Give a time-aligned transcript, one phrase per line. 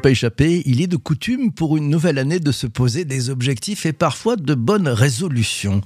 [0.00, 3.84] pas échappé, il est de coutume pour une nouvelle année de se poser des objectifs
[3.86, 5.82] et parfois de bonnes résolutions.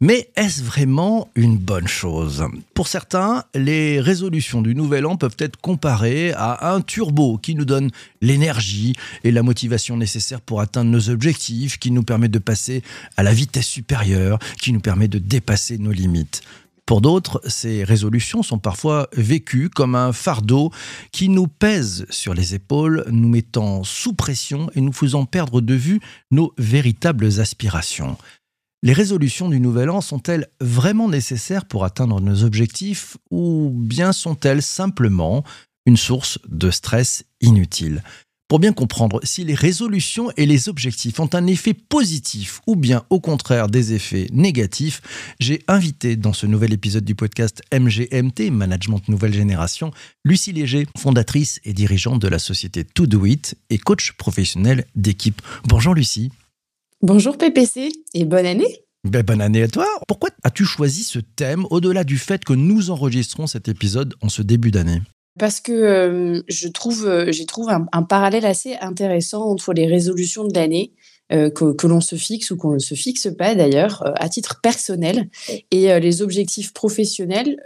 [0.00, 2.44] Mais est-ce vraiment une bonne chose?
[2.74, 7.66] Pour certains, les résolutions du nouvel an peuvent être comparées à un turbo qui nous
[7.66, 7.90] donne
[8.22, 12.82] l'énergie et la motivation nécessaires pour atteindre nos objectifs, qui nous permet de passer
[13.16, 16.42] à la vitesse supérieure, qui nous permet de dépasser nos limites.
[16.90, 20.72] Pour d'autres, ces résolutions sont parfois vécues comme un fardeau
[21.12, 25.74] qui nous pèse sur les épaules, nous mettant sous pression et nous faisant perdre de
[25.74, 26.00] vue
[26.32, 28.16] nos véritables aspirations.
[28.82, 34.60] Les résolutions du Nouvel An sont-elles vraiment nécessaires pour atteindre nos objectifs ou bien sont-elles
[34.60, 35.44] simplement
[35.86, 38.02] une source de stress inutile?
[38.50, 43.04] Pour bien comprendre si les résolutions et les objectifs ont un effet positif ou bien
[43.08, 45.02] au contraire des effets négatifs,
[45.38, 49.92] j'ai invité dans ce nouvel épisode du podcast MGMT, Management Nouvelle Génération,
[50.24, 55.40] Lucie Léger, fondatrice et dirigeante de la société To Do It et coach professionnel d'équipe.
[55.68, 56.32] Bonjour Lucie.
[57.02, 58.80] Bonjour PPC et bonne année.
[59.08, 59.86] Ben, bonne année à toi.
[60.08, 64.42] Pourquoi as-tu choisi ce thème au-delà du fait que nous enregistrons cet épisode en ce
[64.42, 65.02] début d'année?
[65.38, 70.99] Parce que je trouve, j'ai un, parallèle assez intéressant entre les résolutions de l'année euh,
[71.30, 74.60] que, que l'on se fixe ou qu'on ne se fixe pas d'ailleurs euh, à titre
[74.60, 75.28] personnel.
[75.70, 77.56] Et euh, les objectifs professionnels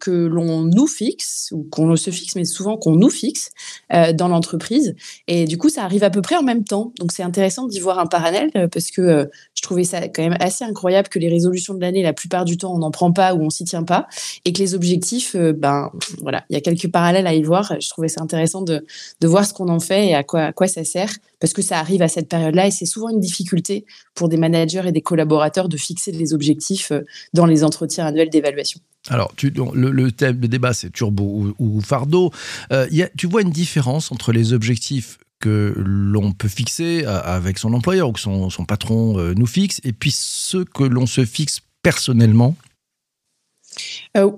[0.00, 3.50] que l'on nous fixe ou qu'on se fixe mais souvent qu'on nous fixe
[3.90, 4.94] dans l'entreprise.
[5.26, 6.92] Et du coup ça arrive à peu près en même temps.
[6.98, 10.64] Donc c'est intéressant d'y voir un parallèle parce que je trouvais ça quand même assez
[10.64, 13.42] incroyable que les résolutions de l'année la plupart du temps on n'en prend pas ou
[13.42, 14.06] on s'y tient pas
[14.44, 17.74] et que les objectifs ben voilà il y a quelques parallèles à y voir.
[17.80, 18.84] Je trouvais ça intéressant de,
[19.20, 21.62] de voir ce qu'on en fait et à quoi, à quoi ça sert parce que
[21.62, 23.84] ça arrive à cette période-là et c'est souvent une difficulté
[24.14, 27.02] pour des managers et des collaborateurs de fixer des objectifs euh,
[27.34, 28.80] dans les entretiens annuels d'évaluation.
[29.08, 32.30] Alors, le, thème de débat, c'est turbo ou, fardeau.
[32.70, 37.72] Euh, tu vois une différence entre les objectifs que l'on peut fixer euh, avec son
[37.72, 42.56] employeur ou que son, patron nous fixe, et puis ceux que l'on se fixe personnellement?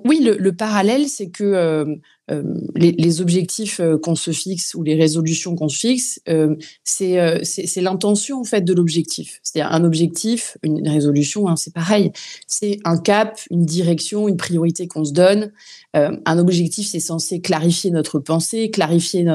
[0.05, 1.99] Oui, le, parallèle, c'est que
[2.31, 2.45] euh,
[2.77, 6.55] les, objectifs euh, qu'on se fixe ou les résolutions qu'on se fixe, euh,
[6.85, 9.41] c'est l'intention en fait de l'objectif.
[9.43, 12.13] C'est-à-dire un objectif, une résolution, hein, c'est pareil.
[12.47, 15.53] C'est un cap, une direction, une priorité qu'on se donne.
[15.95, 19.27] un objectif, c'est censé clarifier notre pensée, clarifier,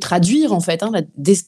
[0.00, 0.92] traduire en fait, hein,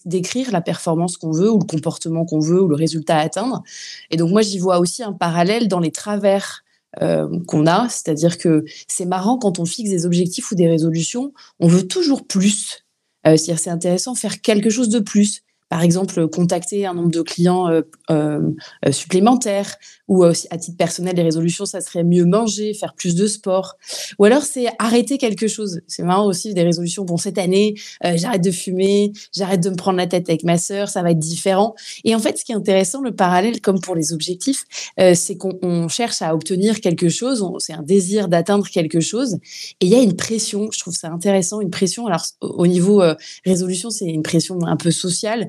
[0.06, 3.62] décrire la performance qu'on veut ou le comportement qu'on veut ou le résultat à atteindre.
[4.10, 6.64] Et donc moi, j'y vois aussi un parallèle dans les travers
[7.00, 7.88] euh, qu'on a.
[7.88, 12.26] C'est-à-dire que c'est marrant quand on fixe des objectifs ou des résolutions, on veut toujours
[12.26, 12.84] plus.
[13.26, 15.42] Euh, c'est intéressant faire quelque chose de plus
[15.72, 18.50] par exemple, contacter un nombre de clients euh, euh,
[18.84, 23.26] euh, supplémentaires, ou à titre personnel, les résolutions, ça serait mieux manger, faire plus de
[23.26, 23.76] sport,
[24.18, 25.80] ou alors c'est arrêter quelque chose.
[25.86, 27.06] C'est marrant aussi des résolutions.
[27.06, 30.90] Bon, cette année, j'arrête de fumer, j'arrête de me prendre la tête avec ma sœur,
[30.90, 31.74] ça va être différent.
[32.04, 34.64] Et en fait, ce qui est intéressant, le parallèle, comme pour les objectifs,
[34.98, 39.38] c'est qu'on cherche à obtenir quelque chose, c'est un désir d'atteindre quelque chose,
[39.80, 40.68] et il y a une pression.
[40.70, 42.06] Je trouve ça intéressant, une pression.
[42.06, 43.02] Alors au niveau
[43.46, 45.48] résolution, c'est une pression un peu sociale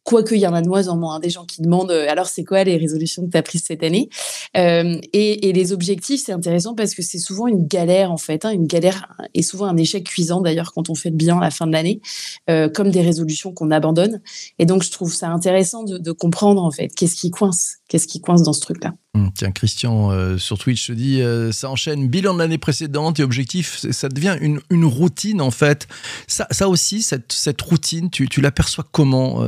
[0.03, 2.25] Quoique, il y en a de moins en moins, des gens qui demandent euh, alors
[2.25, 4.09] c'est quoi les résolutions que tu as prises cette année?
[4.57, 8.49] Euh, et, les objectifs, c'est intéressant parce que c'est souvent une galère en fait, hein,
[8.49, 11.51] une galère et souvent un échec cuisant d'ailleurs quand on fait le bilan à la
[11.51, 12.01] fin de l'année,
[12.49, 14.21] euh, comme des résolutions qu'on abandonne.
[14.57, 18.21] Et donc, je trouve ça intéressant de, comprendre en fait qu'est-ce qui coince, qu'est-ce qui
[18.21, 18.93] coince dans ce truc-là.
[19.13, 23.85] Hum, tiens, Christian sur Twitch se dit ça enchaîne bilan de l'année précédente et objectif,
[23.91, 25.87] ça devient une, une routine en fait.
[26.27, 29.41] Ça, ça aussi, cette, cette routine, tu, tu l'aperçois comment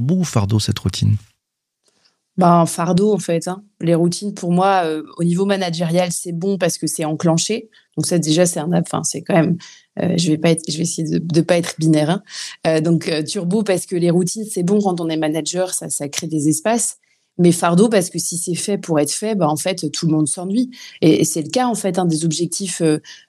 [0.00, 1.16] Turbo ou fardeau cette routine?
[2.38, 3.48] Ben, fardeau en fait.
[3.48, 3.62] Hein.
[3.80, 7.68] Les routines pour moi, euh, au niveau managérial, c'est bon parce que c'est enclenché.
[7.96, 9.58] Donc ça déjà c'est un, enfin c'est quand même,
[9.98, 12.08] euh, je vais pas être, je vais essayer de, ne pas être binaire.
[12.08, 12.22] Hein.
[12.66, 16.08] Euh, donc turbo parce que les routines c'est bon quand on est manager, ça, ça
[16.08, 16.96] crée des espaces.
[17.36, 20.12] Mais fardeau parce que si c'est fait pour être fait, ben, en fait tout le
[20.12, 20.70] monde s'ennuie.
[21.02, 22.80] Et, c'est le cas en fait hein, des objectifs.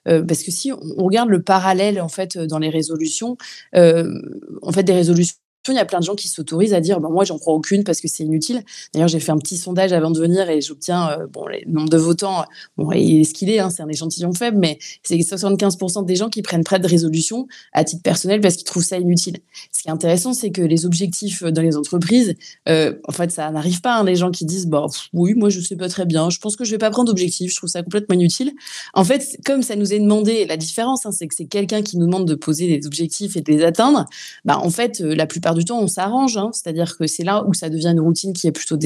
[0.04, 3.36] parce que si on, on, regarde le parallèle en fait dans les résolutions,
[3.74, 5.36] en fait des résolutions
[5.68, 7.84] il y a plein de gens qui s'autorisent à dire bah, moi, j'en crois aucune
[7.84, 8.64] parce que c'est inutile.
[8.92, 11.88] D'ailleurs, j'ai fait un petit sondage avant de venir et j'obtiens euh, bon, le nombre
[11.88, 12.44] de votants.
[12.76, 16.28] Bon, est ce qu'il est, hein, c'est un échantillon faible, mais c'est 75% des gens
[16.28, 19.38] qui prennent près de résolution à titre personnel parce qu'ils trouvent ça inutile.
[19.70, 22.34] Ce qui est intéressant, c'est que les objectifs dans les entreprises,
[22.68, 23.96] euh, en fait, ça n'arrive pas.
[23.96, 26.56] Hein, les gens qui disent bah, oui, moi, je sais pas très bien, je pense
[26.56, 28.52] que je vais pas prendre d'objectif, je trouve ça complètement inutile.
[28.94, 31.98] En fait, comme ça nous est demandé, la différence, hein, c'est que c'est quelqu'un qui
[31.98, 34.06] nous demande de poser des objectifs et de les atteindre.
[34.44, 36.36] Bah, en fait, euh, la plupart du temps, on s'arrange.
[36.36, 36.50] Hein.
[36.52, 38.78] C'est-à-dire que c'est là où ça devient une routine qui est plutôt,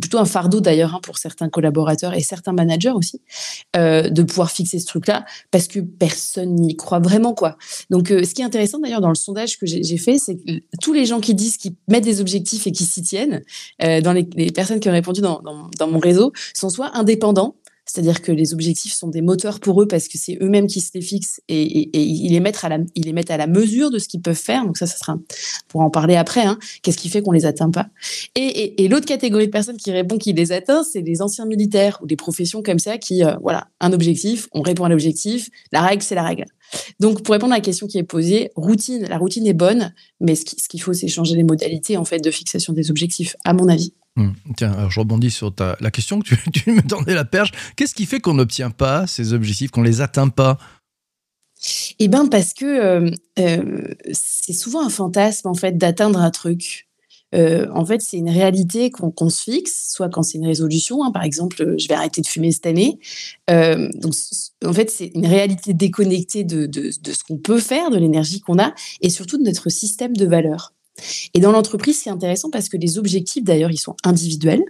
[0.00, 3.20] plutôt un fardeau d'ailleurs hein, pour certains collaborateurs et certains managers aussi,
[3.76, 7.34] euh, de pouvoir fixer ce truc-là parce que personne n'y croit vraiment.
[7.34, 7.56] quoi.
[7.90, 10.60] Donc, euh, ce qui est intéressant d'ailleurs dans le sondage que j'ai fait, c'est que
[10.80, 13.42] tous les gens qui disent qu'ils mettent des objectifs et qui s'y tiennent,
[13.82, 15.42] euh, dans les, personnes qui ont répondu dans,
[15.78, 17.56] dans mon réseau, sont soit indépendants,
[17.86, 20.90] c'est-à-dire que les objectifs sont des moteurs pour eux parce que c'est eux-mêmes qui se
[20.94, 24.00] les fixent et, ils, les mettent à la, ils les mettent à la mesure de
[24.00, 24.66] ce qu'ils peuvent faire.
[24.66, 25.16] Donc ça, ça sera
[25.68, 26.44] pour en parler après.
[26.44, 26.58] Hein.
[26.82, 27.86] Qu'est-ce qui fait qu'on les atteint pas?
[28.34, 32.06] Et, l'autre catégorie de personnes qui répond qu'ils les atteint, c'est les anciens militaires ou
[32.06, 35.48] des professions comme ça qui, euh, voilà, un objectif, on répond à l'objectif.
[35.70, 36.44] La règle, c'est la règle.
[36.98, 40.34] Donc, pour répondre à la question qui est posée, routine, la routine est bonne, mais
[40.34, 43.68] ce qu'il faut, c'est changer les modalités en fait de fixation des objectifs, à mon
[43.68, 43.92] avis.
[44.16, 44.30] Hmm.
[44.56, 47.52] Tiens, je rebondis sur ta, la question que tu, me tendais la perche.
[47.76, 50.58] Qu'est-ce qui fait qu'on n'obtient pas ces objectifs, qu'on les atteint pas?
[51.98, 56.88] Eh bien, parce que euh, euh, c'est souvent un fantasme en fait d'atteindre un truc.
[57.34, 61.10] Euh, en fait, c'est une réalité qu'on se fixe, soit quand c'est une résolution, hein,
[61.10, 62.98] par exemple, je vais arrêter de fumer cette année.
[63.48, 64.14] donc,
[64.64, 68.40] en fait, c'est une réalité déconnectée de, de, de ce qu'on peut faire, de l'énergie
[68.40, 70.75] qu'on a, et surtout de notre système de valeurs.
[71.34, 74.64] Et dans l'entreprise, c'est intéressant parce que les objectifs, d'ailleurs, ils sont individuels.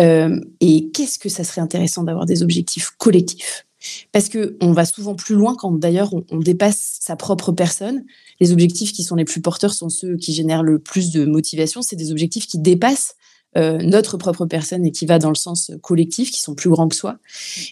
[0.00, 3.66] Euh, et qu'est-ce que ça serait intéressant d'avoir des objectifs collectifs?
[4.12, 8.04] Parce que on va souvent plus loin quand d'ailleurs on, dépasse sa propre personne.
[8.40, 11.80] Les objectifs qui sont les plus porteurs sont ceux qui génèrent le plus de motivation.
[11.82, 13.14] C'est des objectifs qui dépassent
[13.58, 16.88] euh, notre propre personne et qui va dans le sens collectif, qui sont plus grands
[16.88, 17.18] que soi.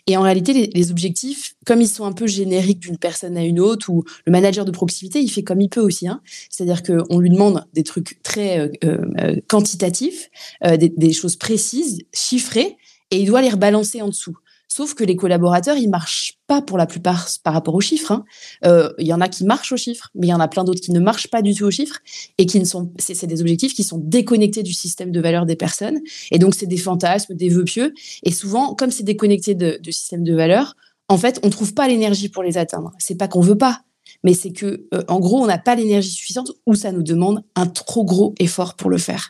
[0.06, 3.60] Et en réalité, les, objectifs, comme ils sont un peu génériques d'une personne à une
[3.60, 6.08] autre, ou le manager de proximité, il fait comme il peut aussi.
[6.08, 6.20] Hein.
[6.50, 10.30] C'est-à-dire qu'on lui demande des trucs très euh, euh, quantitatifs,
[10.62, 12.76] des, des choses précises, chiffrées,
[13.10, 14.36] et il doit les rebalancer en dessous.
[14.76, 18.12] Sauf que les collaborateurs, ils marchent pas pour la plupart par rapport aux chiffres.
[18.12, 18.26] Hein.
[18.66, 20.64] Euh, il y en a qui marchent aux chiffres, mais il y en a plein
[20.64, 21.98] d'autres qui ne marchent pas du tout aux chiffres
[22.36, 22.92] et qui ne sont.
[22.98, 26.00] C'est des objectifs qui sont déconnectés du système de valeur des personnes.
[26.30, 27.94] Et donc, c'est des fantasmes, des vœux pieux.
[28.22, 30.76] Et souvent, comme c'est déconnecté du système de valeur,
[31.08, 32.92] en fait, on trouve pas l'énergie pour les atteindre.
[32.98, 33.80] C'est pas qu'on veut pas,
[34.26, 37.44] mais c'est que, euh, en gros, on n'a pas l'énergie suffisante ou ça nous demande
[37.54, 39.28] un trop gros effort pour le faire.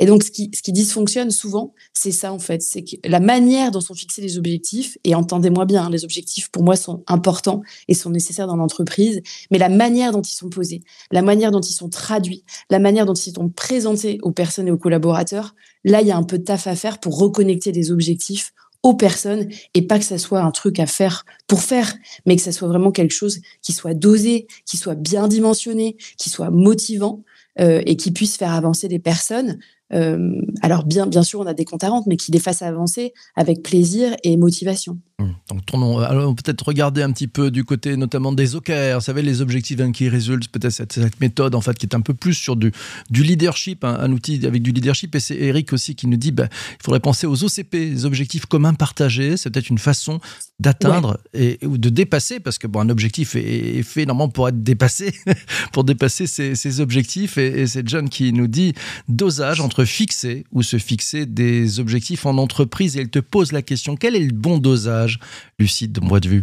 [0.00, 2.60] Et donc, ce qui, dysfonctionne souvent, c'est ça, en fait.
[2.60, 6.50] C'est que la manière dont sont fixés les objectifs, et entendez-moi bien, hein, les objectifs,
[6.50, 9.22] pour moi, sont importants et sont nécessaires dans l'entreprise,
[9.52, 13.06] mais la manière dont ils sont posés, la manière dont ils sont traduits, la manière
[13.06, 15.54] dont ils sont présentés aux personnes et aux collaborateurs,
[15.84, 18.94] là, il y a un peu de taf à faire pour reconnecter les objectifs aux
[18.94, 21.94] personnes et pas que ça soit un truc à faire pour faire,
[22.26, 26.30] mais que ça soit vraiment quelque chose qui soit dosé, qui soit bien dimensionné, qui
[26.30, 27.22] soit motivant
[27.60, 29.58] euh, et qui puisse faire avancer les personnes
[29.94, 32.62] euh, alors bien, bien sûr, on a des comptes à rente, mais qui les fassent
[32.62, 34.98] avancer avec plaisir et motivation.
[35.18, 35.24] Mmh.
[35.50, 39.22] Donc tournons, alors peut-être regarder un petit peu du côté notamment des OKR, vous savez,
[39.22, 42.34] les objectifs qui résultent, peut-être cette, cette, méthode en fait qui est un peu plus
[42.34, 42.72] sur du,
[43.10, 45.14] du leadership, un, outil avec du leadership.
[45.14, 48.46] Et c'est Eric aussi qui nous dit, bah, il faudrait penser aux OCP, les objectifs
[48.46, 49.36] communs partagés.
[49.36, 50.20] C'est peut-être une façon
[50.58, 54.62] d'atteindre et ou de dépasser, parce que bon, un objectif est, fait normalement pour être
[54.62, 55.14] dépassé,
[55.72, 57.38] pour dépasser ses, objectifs.
[57.38, 58.74] Et, et c'est John qui nous dit
[59.08, 62.96] dosage entre fixer ou se fixer des objectifs en entreprise.
[62.96, 65.18] Et elle te pose la question, quel est le bon dosage,
[65.58, 66.42] Lucide, de moi de vue?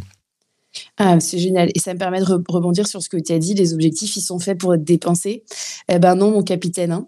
[0.97, 1.69] Ah, c'est génial.
[1.73, 3.53] Et ça me permet de rebondir sur ce que tu as dit.
[3.53, 5.43] Les objectifs, ils sont faits pour être dépensés.
[5.91, 6.91] Eh ben non, mon capitaine.
[6.91, 7.07] Hein.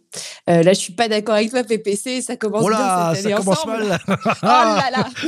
[0.49, 2.21] Euh, là, je suis pas d'accord avec toi, PPC.
[2.21, 3.99] Ça commence bien cette année ça commence mal.
[4.07, 4.11] oh
[4.43, 5.09] là là.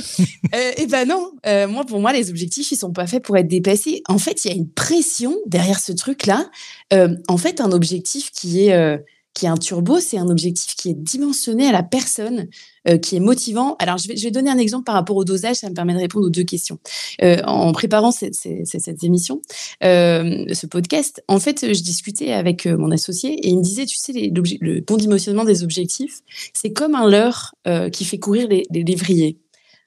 [0.53, 1.31] Euh, eh ben non.
[1.47, 4.03] Euh, moi, pour moi, les objectifs, ils sont pas faits pour être dépassés.
[4.07, 6.49] En fait, il y a une pression derrière ce truc-là.
[6.91, 10.93] en fait, un objectif qui est qui est un turbo, c'est un objectif qui est
[10.93, 12.47] dimensionné à la personne,
[12.87, 13.75] euh, qui est motivant.
[13.79, 15.93] Alors, je vais, je vais, donner un exemple par rapport au dosage, ça me permet
[15.93, 16.79] de répondre aux deux questions.
[17.21, 19.41] Euh, en préparant cette, cette, cette émission,
[19.83, 23.85] euh, ce podcast, en fait, je discutais avec euh, mon associé et il me disait,
[23.85, 26.19] tu sais, le bon dimensionnement des objectifs,
[26.53, 29.37] c'est comme un leurre euh, qui fait courir les, les lévriers.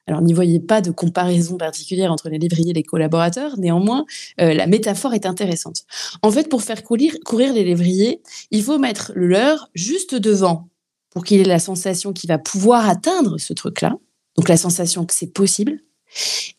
[0.07, 3.59] Alors, n'y voyez pas de comparaison particulière entre les lévriers et les collaborateurs.
[3.59, 4.05] Néanmoins,
[4.39, 5.83] euh, la métaphore est intéressante.
[6.21, 7.13] En fait, pour faire courir,
[7.53, 8.21] les lévriers,
[8.51, 10.69] il faut mettre le leurre juste devant
[11.09, 13.97] pour qu'il ait la sensation qu'il va pouvoir atteindre ce truc-là.
[14.37, 15.79] Donc, la sensation que c'est possible.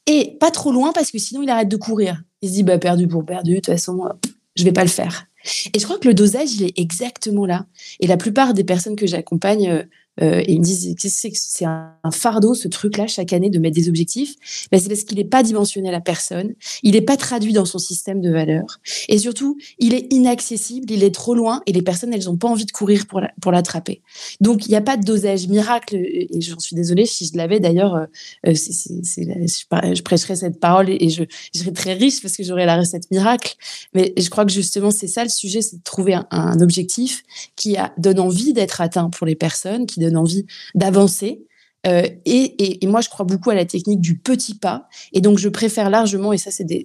[0.06, 2.22] Et pas trop loin parce que sinon, il arrête de courir.
[2.42, 4.10] Il se dit, bah, perdu pour perdu, de toute façon,
[4.56, 5.26] je vais pas le faire.
[5.72, 7.66] Et je crois que le dosage, il est exactement là.
[8.00, 9.86] Et la plupart des personnes que j'accompagne
[10.22, 13.58] euh, euh, et ils me disent que c'est un, fardeau ce truc-là chaque année de
[13.58, 14.34] mettre des objectifs.
[14.72, 17.64] Ben, c'est parce qu'il n'est pas dimensionné à la personne, il n'est pas traduit dans
[17.64, 21.82] son système de valeurs, et surtout il est inaccessible, il est trop loin, et les
[21.82, 24.02] personnes elles n'ont pas envie de courir pour l'attraper.
[24.40, 27.60] Donc il n'y a pas de dosage miracle, et j'en suis désolée si je l'avais
[27.60, 28.06] d'ailleurs, euh,
[28.46, 33.10] euh, je, prêcherais cette parole et, je, serais très riche parce que j'aurais la recette
[33.10, 33.54] miracle.
[33.94, 37.22] Mais je crois que justement c'est ça le sujet, c'est de trouver un, objectif
[37.56, 41.44] qui donne envie d'être atteint pour les personnes, qui donne envie d'avancer.
[41.86, 44.88] Euh, et, moi, je crois beaucoup à la technique du petit pas.
[45.12, 46.84] Et donc, je préfère largement, et ça, c'est des,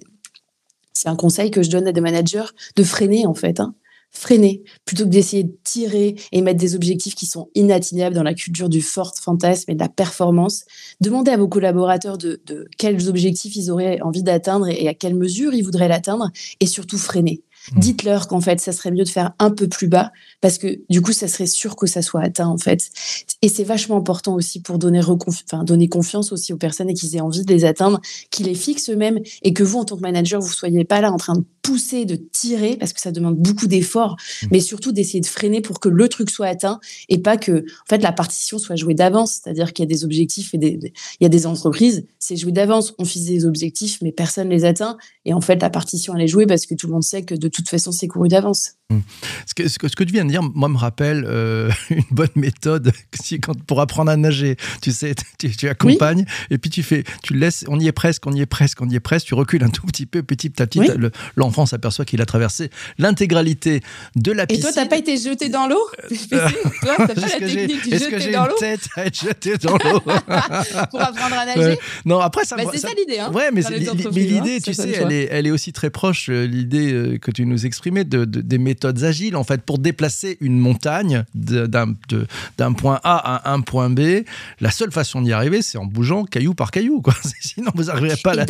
[0.94, 3.60] c'est un conseil que je donne à des managers, de freiner en fait.
[3.60, 3.74] Hein.
[4.10, 8.32] freiner plutôt que d'essayer de tirer et mettre des objectifs qui sont inatteignables dans la
[8.32, 10.64] culture du fort fantasme et de la performance.
[11.00, 12.40] Demandez à vos collaborateurs de,
[12.78, 16.98] quels objectifs ils auraient envie d'atteindre et à quelle mesure ils voudraient l'atteindre et surtout
[16.98, 17.42] freiner.
[17.72, 17.78] Mmh.
[17.78, 21.00] Dites-leur qu'en fait, ça serait mieux de faire un peu plus bas parce que du
[21.00, 22.90] coup, ça serait sûr que ça soit atteint en fait.
[23.42, 25.00] Et c'est vachement important aussi pour donner,
[25.62, 28.90] donner confiance aussi aux personnes et qu'ils aient envie de les atteindre, qu'ils les fixent
[28.90, 31.44] eux-mêmes et que vous, en tant que manager, vous soyez pas là en train de
[31.64, 34.46] pousser, de tirer parce que ça demande beaucoup d'efforts, mmh.
[34.52, 36.78] mais surtout d'essayer de freiner pour que le truc soit atteint
[37.08, 39.40] et pas que en fait la partition soit jouée d'avance.
[39.42, 40.78] C'est-à-dire qu'il y a des objectifs et des,
[41.20, 42.94] il y a des entreprises, c'est joué d'avance.
[42.98, 44.96] On fixe des objectifs, mais personne les atteint.
[45.24, 47.34] Et en fait, la partition elle est jouée parce que tout le monde sait que
[47.34, 48.72] de toute façon, c'est couru d'avance.
[48.90, 49.00] Hmm.
[49.46, 52.92] Ce que, ce, que, tu viens de dire, moi, me rappelle euh, une bonne méthode
[53.66, 54.56] pour apprendre à nager.
[54.82, 58.32] Tu sais, tu, accompagnes et puis tu fais, tu laisses, on y est presque, on
[58.32, 60.66] y est presque, on y est presque, tu recules un tout petit peu, petit à
[60.66, 60.80] petit,
[61.36, 63.82] l'enfant s'aperçoit qu'il a traversé l'intégralité
[64.16, 64.66] de la piscine.
[64.68, 65.80] Et toi, t'as pas été jeté dans l'eau
[66.12, 66.14] euh,
[66.82, 70.00] Toi, t'as pas la technique du jeter dans l'eau tête à être jeté dans l'eau.
[70.90, 72.56] pour apprendre à nager Non, après, ça...
[72.56, 73.18] Bah, c'est ça, l'idée.
[73.18, 76.46] Hein, ouais, mais, l'idée, hein, tu sais, elle est, elle est aussi très proche, euh,
[76.46, 81.24] l'idée que tu nous exprimais, de, des méthodes agiles, en fait, pour déplacer une montagne
[81.34, 84.24] d'un point A à un point B.
[84.60, 87.00] La seule façon d'y arriver, c'est en bougeant caillou par caillou.
[87.00, 87.14] Quoi.
[87.40, 88.44] Sinon, vous n'arriverez pas à la,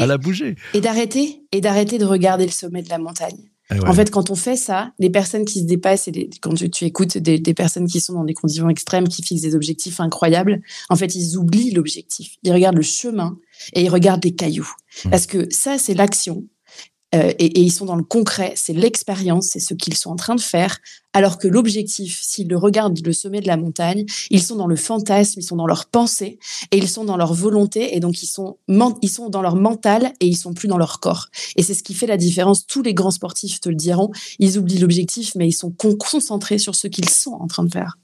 [0.00, 0.56] à la, bouger.
[0.74, 3.50] Et d'arrêter et d'arrêter de regarder le sommet de la montagne.
[3.72, 6.84] Eh en fait, quand on fait ça, les personnes qui se dépassent, et quand tu,
[6.84, 10.60] écoutes des, des, personnes qui sont dans des conditions extrêmes, qui fixent des objectifs incroyables,
[10.88, 12.36] en fait, ils oublient l'objectif.
[12.42, 13.38] Ils regardent le chemin
[13.74, 14.70] et ils regardent les cailloux.
[15.04, 15.10] Mmh.
[15.10, 16.44] Parce que ça, c'est l'action.
[17.14, 20.34] Euh, et, ils sont dans le concret, c'est l'expérience, c'est ce qu'ils sont en train
[20.34, 20.78] de faire,
[21.12, 24.76] alors que l'objectif, s'ils le regardent le sommet de la montagne, ils sont dans le
[24.76, 26.38] fantasme, ils sont dans leur pensée,
[26.70, 28.58] et ils sont dans leur volonté, et donc ils sont,
[29.02, 31.28] ils sont dans leur mental, et ils sont plus dans leur corps.
[31.56, 32.66] Et c'est ce qui fait la différence.
[32.66, 36.74] Tous les grands sportifs te le diront, ils oublient l'objectif, mais ils sont concentrés sur
[36.74, 37.96] ce qu'ils sont en train de faire.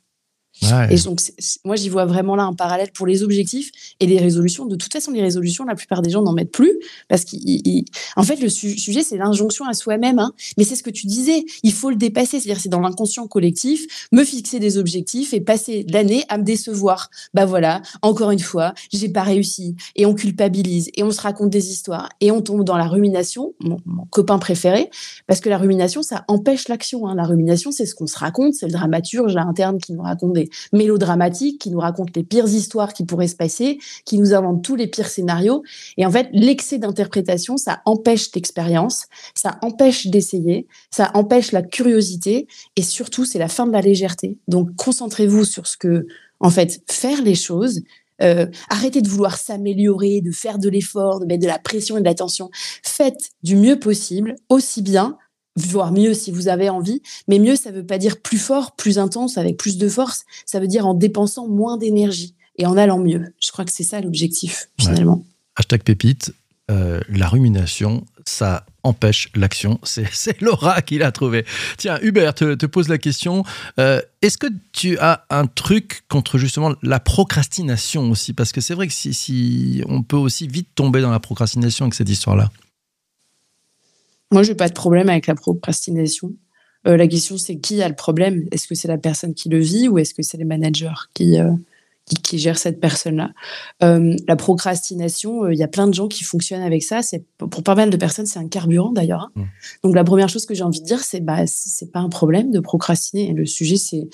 [0.63, 1.21] Et donc,
[1.65, 3.71] moi, j'y vois vraiment là un parallèle pour les objectifs
[4.01, 4.65] et les résolutions.
[4.65, 6.73] De toute façon, les résolutions, la plupart des gens n'en mettent plus
[7.09, 10.19] parce qu'en fait, le sujet, c'est l'injonction à soi-même.
[10.19, 10.33] Hein.
[10.57, 12.41] Mais c'est ce que tu disais, il faut le dépasser.
[12.41, 17.11] C'est-à-dire, c'est dans l'inconscient collectif, me fixer des objectifs et passer l'année à me décevoir.
[17.35, 19.77] Bah voilà, encore une fois, j'ai pas réussi.
[19.95, 23.55] Et on culpabilise et on se raconte des histoires et on tombe dans la rumination,
[23.61, 23.79] mon,
[24.11, 24.91] copain préféré,
[25.27, 27.07] parce que la rumination, ça empêche l'action.
[27.07, 27.15] Hein.
[27.15, 30.46] La rumination, c'est ce qu'on se raconte, c'est le dramaturge interne qui nous raconte des
[30.73, 34.77] mélodramatiques, qui nous racontent les pires histoires qui pourraient se passer, qui nous inventent tous
[34.77, 35.63] les pires scénarios.
[35.97, 42.47] Et en fait, l'excès d'interprétation, ça empêche l'expérience, ça empêche d'essayer, ça empêche la curiosité,
[42.77, 44.39] et surtout, c'est la fin de la légèreté.
[44.49, 46.07] Donc, concentrez-vous sur ce que,
[46.41, 47.83] en fait, faire les choses,
[48.23, 52.01] euh, arrêtez de vouloir s'améliorer, de faire de l'effort, de mettre de la pression et
[52.01, 52.51] de l'attention.
[52.83, 55.19] Faites du mieux possible, aussi bien
[55.57, 57.03] voire mieux si vous avez envie.
[57.29, 60.25] Mais mieux, ça ne veut pas dire plus fort, plus intense, avec plus de force.
[60.45, 63.35] Ça veut dire en dépensant moins d'énergie et en allant mieux.
[63.41, 65.25] Je crois que c'est ça l'objectif, finalement.
[65.57, 66.33] Hashtag pépite,
[66.71, 69.79] euh, la rumination, ça empêche l'action.
[69.85, 71.45] C'est Laura qui l'a trouvé.
[71.77, 73.45] Tiens, Hubert te, te pose la question.
[73.79, 78.33] Euh, est-ce que tu as un truc contre justement la procrastination aussi?
[78.33, 81.85] Parce que c'est vrai que si, si, on peut aussi vite tomber dans la procrastination
[81.85, 82.51] avec cette histoire-là.
[84.33, 86.33] Moi, je n'ai pas de problème avec la procrastination.
[86.87, 88.47] Euh, la question, c'est qui a le problème?
[88.53, 91.39] Est-ce que c'est la personne qui le vit ou est-ce que c'est les managers qui,
[91.39, 91.53] euh,
[92.23, 93.33] qui, gèrent cette personne-là?
[93.83, 97.03] Euh, La procrastination, il y a plein de gens qui fonctionnent avec ça.
[97.03, 99.23] C'est pour pas mal de personnes, c'est un carburant d'ailleurs.
[99.23, 99.31] Hein.
[99.35, 99.45] Mmh.
[99.85, 102.51] Donc la première chose que j'ai envie de dire, c'est bah c'est pas un problème
[102.51, 103.33] de procrastiner.
[103.33, 104.09] Le sujet, c'est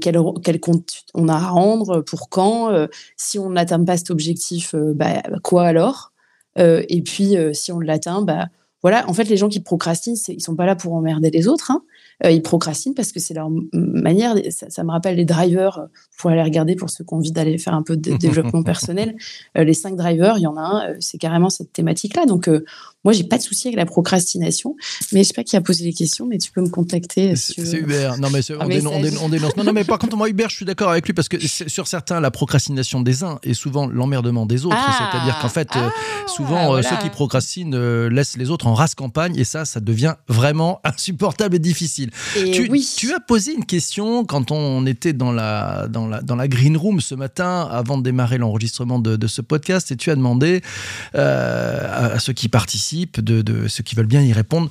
[0.00, 2.88] quel, quel compte on a à rendre, pour quand.
[3.16, 6.12] si on n'atteint pas cet objectif, bah, quoi alors?
[6.58, 8.48] Et puis si on l'atteint, bah
[8.86, 11.72] voilà, en fait, les gens qui procrastinent, ils sont pas là pour emmerder les autres.
[11.72, 11.82] Hein.
[12.24, 14.36] Euh, ils procrastinent parce que c'est leur manière.
[14.48, 15.78] Ça, me rappelle les drivers.
[15.80, 18.16] Euh, vous pourrez aller regarder pour ceux qui ont envie d'aller faire un peu de
[18.16, 19.16] développement personnel.
[19.58, 22.26] Euh, les cinq drivers, il y en a un, c'est carrément cette thématique-là.
[22.26, 22.48] Donc,
[23.06, 24.74] Moi, j'ai pas de souci avec la procrastination,
[25.12, 27.36] mais je sais pas qui a posé les questions, mais tu peux me contacter.
[27.36, 28.18] C'est Hubert.
[28.18, 28.66] Non, mais on,
[29.28, 29.56] dénonce.
[29.56, 31.86] Non, non, mais par contre, moi, Hubert, je suis d'accord avec lui parce que sur
[31.86, 34.76] certains, la procrastination des uns est souvent l'emmerdement des autres.
[34.76, 35.10] Ah.
[35.12, 38.74] C'est-à-dire qu'en fait, euh, ah, souvent, euh, ceux qui procrastinent euh, laissent les autres en
[38.74, 42.10] race campagne et ça, ça devient vraiment insupportable et difficile.
[42.34, 42.88] tu, oui.
[42.96, 46.76] tu as posé une question quand on était dans la, dans la, dans la green
[46.76, 50.62] room ce matin avant de démarrer l'enregistrement de, de, ce podcast et tu as demandé
[51.14, 54.70] à, ceux qui participent, de, de ceux qui veulent bien y répondre,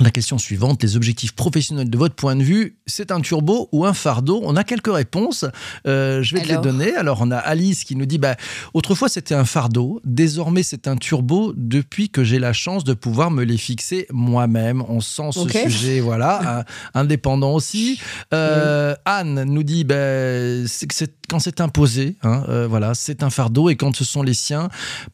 [0.00, 3.84] la question suivante, les objectifs professionnels de votre point de vue, c'est un turbo ou
[3.84, 4.40] un fardeau?
[4.44, 5.44] On a quelques réponses,
[5.86, 6.94] euh, je vais te les donner.
[6.94, 8.36] Alors on a Alice qui nous dit, bah,
[8.74, 13.30] autrefois c'était un fardeau, désormais c'est un turbo depuis que j'ai la chance de pouvoir
[13.30, 14.82] me les fixer moi-même.
[14.88, 16.64] On sent ce sujet, voilà,
[16.94, 18.00] indépendant aussi.
[18.32, 20.88] Euh, Anne nous dit, bah, c'est
[21.28, 24.68] quand c'est imposé, hein, euh, voilà, c'est un fardeau et quand ce sont les siens,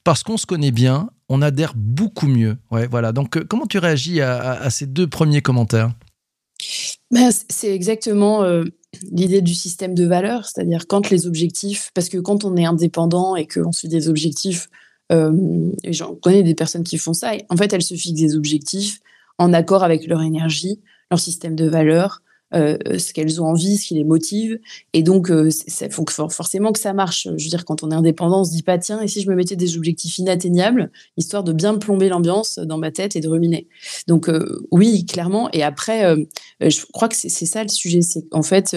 [0.05, 2.57] parce qu'on se connaît bien, on adhère beaucoup mieux.
[2.71, 3.13] Ouais, voilà.
[3.13, 5.93] Donc, euh, comment tu réagis à, ces deux premiers commentaires?
[7.11, 8.65] Ben, C'est exactement euh,
[9.11, 13.37] l'idée du système de valeurs, c'est-à-dire quand les objectifs, parce que quand on est indépendant
[13.37, 14.69] et qu'on suit des objectifs,
[15.13, 19.01] euh, j'en connais des personnes qui font ça, en fait, elles se fixent des objectifs
[19.39, 20.81] en accord avec leur énergie,
[21.11, 22.23] leur système de valeurs,
[22.55, 24.59] euh, ce qu'elles ont envie, ce qui les motive.
[24.93, 25.51] Et donc, euh,
[25.91, 27.25] faut forcément que ça marche.
[27.25, 29.29] Je veux dire, quand on est indépendant, on se dit pas, tiens, et si je
[29.29, 33.29] me mettais des objectifs inatteignables, histoire de bien plomber l'ambiance dans ma tête et de
[33.29, 33.69] ruminer.
[34.07, 35.51] Donc, euh, oui, clairement.
[35.53, 36.15] Et après,
[36.61, 38.03] je crois que c'est ça le sujet.
[38.03, 38.77] C'est en fait,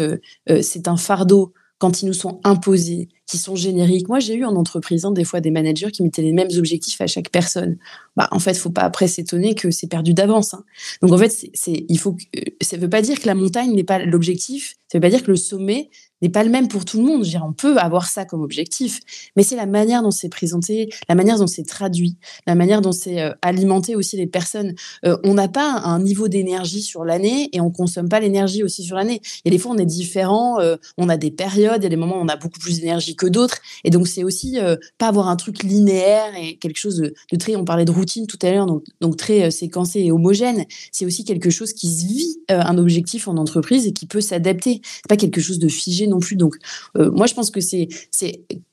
[0.62, 4.10] c'est un fardeau quand ils nous sont imposés, qui sont génériques.
[4.10, 7.00] Moi, j'ai eu en entreprise hein, des fois des managers qui mettaient les mêmes objectifs
[7.00, 7.78] à chaque personne.
[8.18, 10.56] Bah, en fait, faut pas après s'étonner que c'est perdu d'avance.
[10.56, 10.64] Hein.
[11.04, 12.18] Donc, en fait, c'est, il faut,
[12.60, 14.78] ça veut pas dire que la montagne n'est pas l'objectif.
[14.92, 17.26] Ça veut pas dire que le sommet n'est pas le même pour tout le monde.
[17.44, 19.00] On peut avoir ça comme objectif,
[19.36, 22.18] mais c'est la manière dont c'est présenté, la manière dont c'est traduit,
[22.48, 24.74] la manière dont c'est euh, alimenté aussi les personnes.
[25.06, 28.84] Euh, on n'a pas un niveau d'énergie sur l'année et on consomme pas l'énergie aussi
[28.84, 29.22] sur l'année.
[29.46, 31.96] Et des fois, on est différent, euh, on a des périodes, il y a des
[31.96, 33.58] moments où on a beaucoup plus d'énergie que d'autres.
[33.84, 34.58] Et donc, c'est aussi
[34.98, 38.40] pas avoir un truc linéaire et quelque chose de, très, on parlait de routine tout
[38.42, 40.66] à l'heure, donc, donc très séquencé et homogène.
[40.92, 44.82] C'est aussi quelque chose qui se vit un objectif en entreprise et qui peut s'adapter.
[44.84, 46.36] C'est pas quelque chose de figé non plus.
[46.36, 46.56] Donc,
[46.98, 47.88] euh, moi, je pense que c'est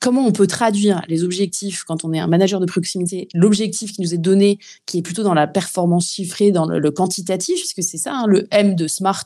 [0.01, 4.03] comment on peut traduire les objectifs quand on est un manager de proximité, l'objectif qui
[4.03, 7.99] nous est donné, qui est plutôt dans la performance chiffrée, dans le, quantitatif, puisque c'est
[7.99, 9.25] ça, hein, le M de SMART,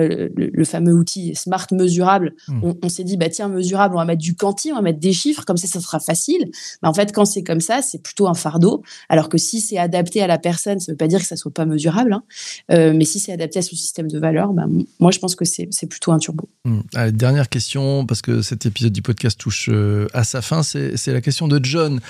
[0.00, 2.72] euh, le, fameux outil smart mesurable, hmm.
[2.82, 5.12] on, s'est dit, bah tiens, mesurable, on va mettre du quanti, on va mettre des
[5.12, 6.50] chiffres, comme ça, ça sera facile.
[6.82, 8.82] Mais en fait, quand c'est comme ça, c'est plutôt un fardeau.
[9.08, 11.36] Alors que si c'est adapté à la personne, ça ne veut pas dire que ça
[11.36, 12.24] soit pas mesurable, hein.
[12.72, 14.64] euh, mais si c'est adapté à son système de valeur, bah,
[14.98, 16.48] moi, je pense que c'est plutôt un turbo.
[16.64, 16.80] Hmm.
[17.12, 21.20] dernière question, parce que cet épisode du podcast touche euh, à sa fin, c'est la
[21.20, 22.00] question de John.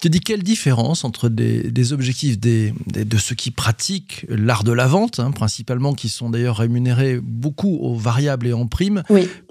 [0.00, 4.86] Te dit quelle différence entre des, objectifs des, de ceux qui pratiquent l'art de la
[4.86, 9.02] vente, hein, principalement, qui sont d'ailleurs rémunérés beaucoup aux variables et en primes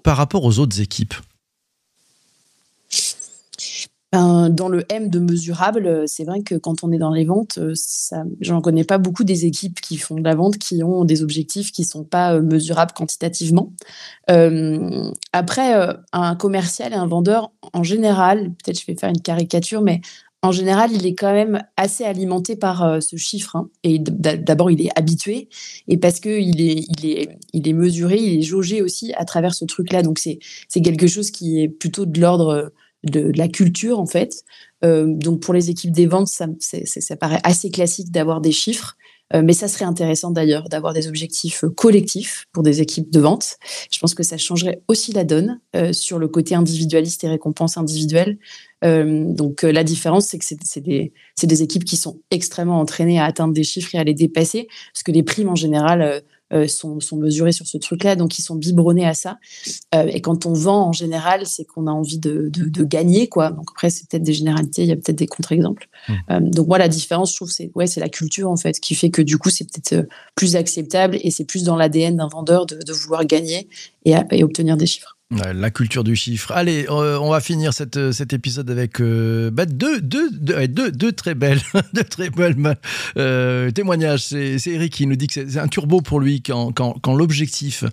[0.03, 1.15] par rapport aux autres équipes
[4.11, 7.59] ben, dans le M de mesurable, c'est vrai que quand on est dans les ventes,
[7.75, 11.21] ça, j'en connais pas beaucoup des équipes qui font de la vente qui ont des
[11.21, 13.71] objectifs qui sont pas euh, mesurables quantitativement.
[14.31, 19.21] Euh, après, euh, un commercial et un vendeur, en général, peut-être je vais faire une
[19.21, 20.01] caricature, mais
[20.41, 23.55] en général, il est quand même assez alimenté par euh, ce chiffre.
[23.55, 23.69] Hein.
[23.83, 25.49] Et d'abord, il est habitué,
[25.87, 29.53] et parce qu'il est, il est, il est mesuré, il est jaugé aussi à travers
[29.53, 30.01] ce truc-là.
[30.01, 30.39] Donc, c'est
[30.81, 32.71] quelque chose qui est plutôt de l'ordre
[33.03, 34.43] de, la culture, en fait.
[34.85, 38.95] Euh, donc, pour les équipes des ventes, ça, ça paraît assez classique d'avoir des chiffres.
[39.33, 43.57] Euh, mais ça serait intéressant d'ailleurs d'avoir des objectifs collectifs pour des équipes de vente.
[43.91, 45.59] Je pense que ça changerait aussi la donne
[45.91, 48.37] sur le côté individualiste et récompense individuelle.
[48.83, 51.11] Euh, donc euh, la différence, c'est que c'est des,
[51.41, 55.03] des, équipes qui sont extrêmement entraînées à atteindre des chiffres et à les dépasser, parce
[55.03, 58.55] que les primes en général euh, sont, sont, mesurées sur ce truc-là, donc ils sont
[58.55, 59.37] biberonnés à ça.
[59.93, 63.51] et quand on vend en général, c'est qu'on a envie de, de, gagner, quoi.
[63.51, 65.89] Donc après, c'est peut-être des généralités, il y a peut-être des contre-exemples.
[66.07, 66.49] Mmh.
[66.49, 69.09] donc moi, la différence, je trouve, c'est ouais, c'est la culture en fait qui fait
[69.09, 72.75] que du coup, c'est peut-être plus acceptable et c'est plus dans l'ADN d'un vendeur de,
[72.75, 73.67] de, vouloir gagner
[74.05, 75.18] et, et obtenir des chiffres.
[75.31, 76.51] La culture du chiffre.
[76.53, 81.11] Allez, euh, on va finir cette, euh, cet épisode avec euh, bah, deux, deux, deux,
[81.11, 81.61] très belles,
[81.93, 82.55] deux très belles
[83.75, 84.23] témoignages.
[84.23, 87.83] C'est Eric qui nous dit que c'est un turbo pour lui quand, quand, quand l'objectif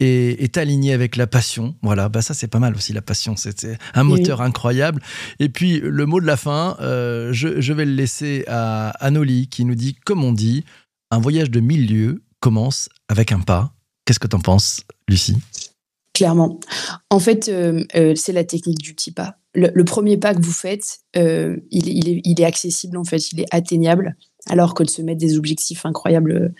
[0.00, 1.76] est, est, aligné avec la passion.
[1.82, 3.36] Voilà, bah ça c'est pas mal aussi la passion.
[3.36, 5.02] C'est un moteur incroyable.
[5.40, 9.66] Et puis le mot de la fin, je, je, vais le laisser à Anoli qui
[9.66, 10.64] nous dit, comme on dit,
[11.10, 13.74] un voyage de mille lieues commence avec un pas.
[14.06, 15.36] Qu'est-ce que tu en penses, Lucie?
[16.18, 16.58] Clairement.
[17.10, 19.36] En fait, euh, euh, c'est la technique du petit pas.
[19.54, 24.16] Le, premier pas que vous faites, euh, il, est, accessible, en fait, il est atteignable.
[24.48, 26.52] alors que de se mettre des objectifs incroyables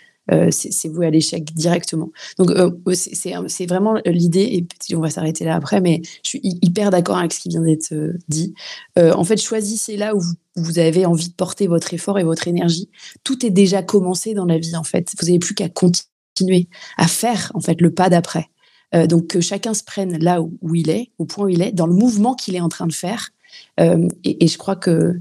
[0.51, 2.11] c'est voué à l'échec directement.
[2.37, 2.51] Donc,
[2.93, 7.33] c'est vraiment l'idée, et on va s'arrêter là après, mais je suis hyper d'accord avec
[7.33, 7.93] ce qui vient d'être
[8.29, 8.53] dit.
[8.95, 10.21] en fait, choisissez là où
[10.55, 12.89] vous, avez envie de porter votre effort et votre énergie.
[13.25, 15.11] Tout est déjà commencé dans la vie, en fait.
[15.19, 18.49] Vous n'avez plus qu'à continuer à faire, en fait, le pas d'après.
[18.93, 21.87] Donc, que chacun se prenne là où, il est, au point où il est, dans
[21.87, 23.29] le mouvement qu'il est en train de faire.
[23.77, 25.19] Et, et, je crois que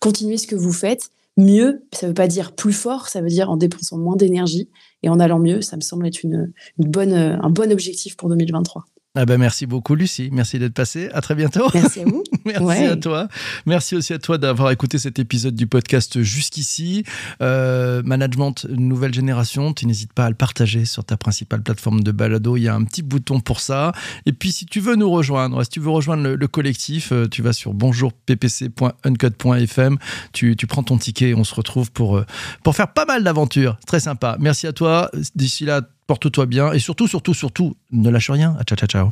[0.00, 3.28] continuez ce que vous faites mieux, ça ne veut pas dire plus fort, ça veut
[3.28, 4.68] dire en dépensant moins d'énergie
[5.02, 5.62] et en allant mieux.
[5.62, 8.84] Ça me semble être une, une bonne, un bon objectif pour 2023.
[9.14, 11.10] Ah ben merci beaucoup Lucie, merci d'être passée.
[11.12, 11.68] À très bientôt.
[11.74, 12.24] Merci à vous.
[12.46, 13.28] merci à toi.
[13.66, 17.04] Merci aussi à toi d'avoir écouté cet épisode du podcast jusqu'ici.
[17.42, 22.10] Euh, management nouvelle génération, tu n'hésites pas à le partager sur ta principale plateforme de
[22.10, 22.56] balado.
[22.56, 23.92] Il y a un petit bouton pour ça.
[24.24, 27.42] Et puis si tu veux nous rejoindre, si tu veux rejoindre le, collectif, euh, tu
[27.42, 29.98] vas sur bonjourppc.uncut.fm.
[30.32, 32.24] Tu, tu prends ton ticket et on se retrouve pour, euh,
[32.62, 33.76] pour faire pas mal d'aventures.
[33.86, 34.38] Très sympa.
[34.40, 35.10] Merci à toi.
[35.34, 38.54] D'ici là, porte-toi bien et surtout, surtout, surtout, ne lâche rien.
[38.66, 39.08] Ciao, ciao, ciao.